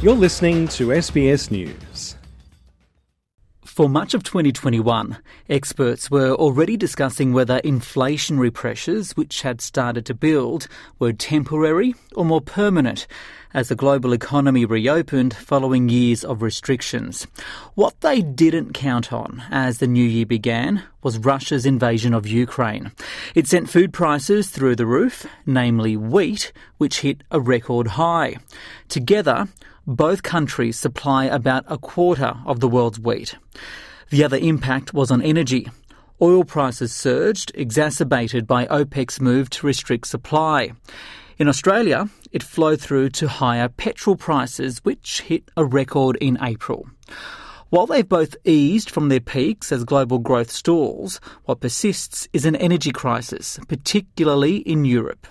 [0.00, 2.14] You're listening to SBS News.
[3.64, 10.14] For much of 2021, experts were already discussing whether inflationary pressures, which had started to
[10.14, 10.68] build,
[11.00, 13.08] were temporary or more permanent
[13.54, 17.26] as the global economy reopened following years of restrictions.
[17.74, 22.92] What they didn't count on as the new year began was Russia's invasion of Ukraine.
[23.34, 28.36] It sent food prices through the roof, namely wheat, which hit a record high.
[28.88, 29.48] Together,
[29.86, 33.36] both countries supply about a quarter of the world's wheat.
[34.10, 35.68] The other impact was on energy.
[36.20, 40.72] Oil prices surged, exacerbated by OPEC's move to restrict supply.
[41.38, 46.88] In Australia, it flowed through to higher petrol prices, which hit a record in April.
[47.70, 52.56] While they've both eased from their peaks as global growth stalls, what persists is an
[52.56, 55.28] energy crisis, particularly in Europe.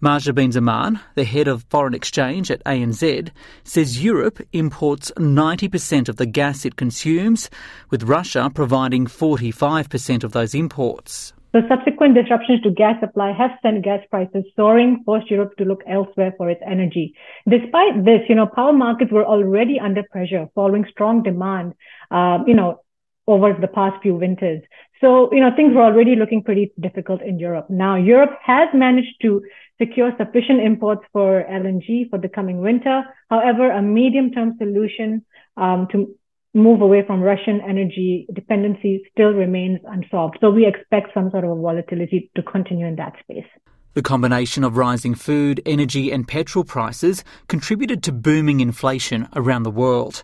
[0.00, 3.28] Mahjabeen Zaman, the head of foreign exchange at ANZ,
[3.64, 7.50] says Europe imports 90% of the gas it consumes,
[7.90, 11.34] with Russia providing 45% of those imports.
[11.52, 15.82] The subsequent disruptions to gas supply have sent gas prices soaring, forced Europe to look
[15.86, 17.14] elsewhere for its energy.
[17.48, 21.74] Despite this, you know, power markets were already under pressure following strong demand,
[22.10, 22.80] uh, you know,
[23.26, 24.62] over the past few winters.
[25.00, 27.68] So, you know, things were already looking pretty difficult in Europe.
[27.68, 29.42] Now, Europe has managed to
[29.80, 33.02] secure sufficient imports for LNG for the coming winter.
[33.28, 35.24] However, a medium-term solution
[35.56, 36.14] um, to
[36.54, 40.38] move away from Russian energy dependency still remains unsolved.
[40.40, 43.46] So we expect some sort of volatility to continue in that space.
[43.94, 49.70] The combination of rising food, energy, and petrol prices contributed to booming inflation around the
[49.70, 50.22] world.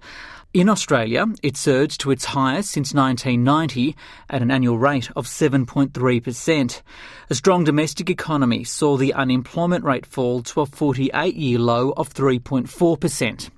[0.55, 3.95] In Australia, it surged to its highest since 1990
[4.31, 6.83] at an annual rate of 7.3%.
[7.29, 12.15] A strong domestic economy saw the unemployment rate fall to a 48 year low of
[12.15, 13.51] 3.4%.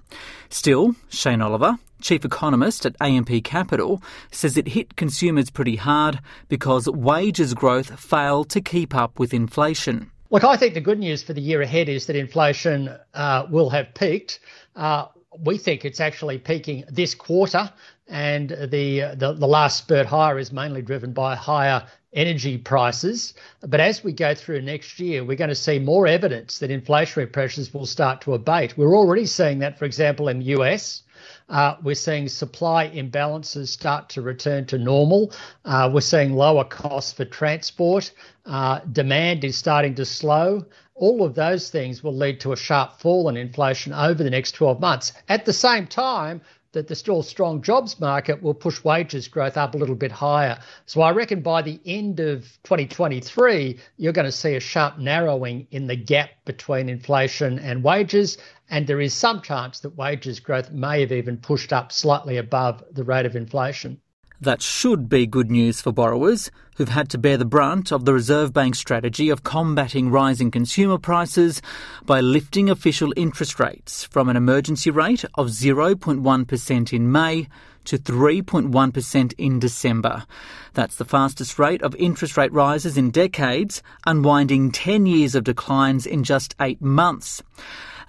[0.49, 6.89] Still, Shane Oliver, chief economist at AMP Capital, says it hit consumers pretty hard because
[6.89, 10.11] wages growth failed to keep up with inflation.
[10.31, 13.71] Look, I think the good news for the year ahead is that inflation uh, will
[13.71, 14.39] have peaked.
[14.77, 15.07] Uh,
[15.39, 17.71] we think it's actually peaking this quarter,
[18.11, 23.35] and the, the, the last spurt higher is mainly driven by higher energy prices.
[23.61, 27.33] But as we go through next year, we're going to see more evidence that inflationary
[27.33, 28.77] pressures will start to abate.
[28.77, 31.05] We're already seeing that, for example, in the US.
[31.49, 35.33] Uh, we're seeing supply imbalances start to return to normal.
[35.65, 38.13] Uh, we're seeing lower costs for transport.
[38.47, 40.65] Uh, demand is starting to slow.
[40.95, 44.53] All of those things will lead to a sharp fall in inflation over the next
[44.53, 45.13] 12 months.
[45.29, 46.41] At the same time,
[46.73, 50.59] that the still strong jobs market will push wages growth up a little bit higher.
[50.87, 55.67] So I reckon by the end of 2023, you're going to see a sharp narrowing
[55.71, 58.39] in the gap between inflation and wages.
[58.69, 62.85] And there is some chance that wages growth may have even pushed up slightly above
[62.93, 64.01] the rate of inflation.
[64.43, 68.15] That should be good news for borrowers who've had to bear the brunt of the
[68.15, 71.61] Reserve Bank's strategy of combating rising consumer prices
[72.07, 77.49] by lifting official interest rates from an emergency rate of 0.1% in May
[77.85, 80.25] to 3.1% in December.
[80.73, 86.07] That's the fastest rate of interest rate rises in decades, unwinding 10 years of declines
[86.07, 87.43] in just eight months.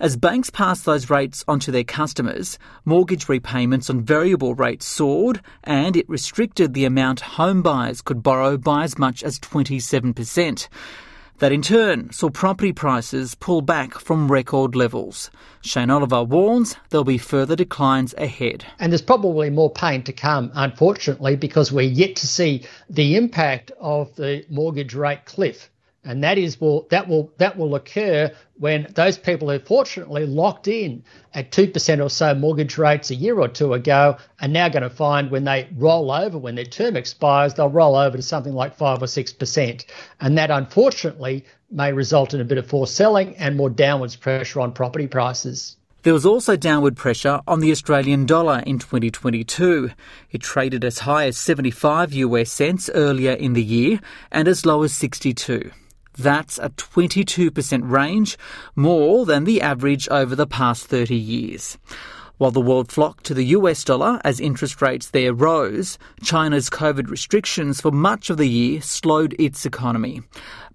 [0.01, 5.95] As banks passed those rates onto their customers, mortgage repayments on variable rates soared and
[5.95, 10.67] it restricted the amount home buyers could borrow by as much as 27%.
[11.37, 15.29] That in turn saw property prices pull back from record levels.
[15.61, 18.65] Shane Oliver warns there'll be further declines ahead.
[18.79, 23.71] And there's probably more pain to come, unfortunately, because we're yet to see the impact
[23.79, 25.70] of the mortgage rate cliff
[26.03, 30.67] and that is will that will that will occur when those people who fortunately locked
[30.67, 31.03] in
[31.33, 34.83] at two percent or so mortgage rates a year or two ago are now going
[34.83, 38.53] to find when they roll over when their term expires they'll roll over to something
[38.53, 39.85] like five or six percent,
[40.19, 44.59] and that unfortunately may result in a bit of forced selling and more downwards pressure
[44.59, 45.77] on property prices.
[46.03, 49.91] There was also downward pressure on the Australian dollar in 2022.
[50.31, 53.99] It traded as high as 75 US cents earlier in the year
[54.31, 55.69] and as low as 62.
[56.21, 58.37] That's a 22% range,
[58.75, 61.77] more than the average over the past 30 years.
[62.37, 67.09] While the world flocked to the US dollar as interest rates there rose, China's COVID
[67.09, 70.21] restrictions for much of the year slowed its economy.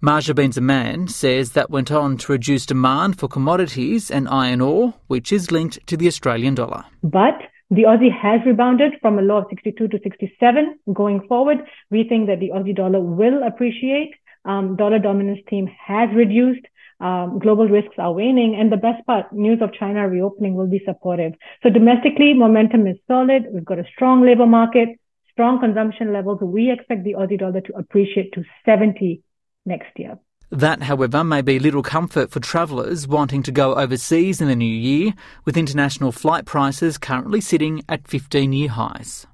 [0.00, 5.32] Mahjabeen Zaman says that went on to reduce demand for commodities and iron ore, which
[5.32, 6.84] is linked to the Australian dollar.
[7.02, 7.38] But
[7.70, 10.78] the Aussie has rebounded from a low of 62 to 67.
[10.92, 11.58] Going forward,
[11.90, 14.14] we think that the Aussie dollar will appreciate
[14.46, 16.64] um, dollar dominance theme has reduced.
[16.98, 18.56] Um, global risks are waning.
[18.58, 21.32] And the best part, news of China reopening will be supportive.
[21.62, 23.44] So domestically, momentum is solid.
[23.52, 24.88] We've got a strong labor market,
[25.32, 26.40] strong consumption levels.
[26.40, 29.22] We expect the Aussie dollar to appreciate to 70
[29.66, 30.18] next year.
[30.50, 34.64] That, however, may be little comfort for travellers wanting to go overseas in the new
[34.64, 35.12] year,
[35.44, 39.26] with international flight prices currently sitting at 15 year highs.